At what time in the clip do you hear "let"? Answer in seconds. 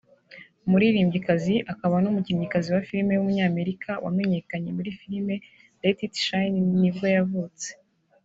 5.81-5.97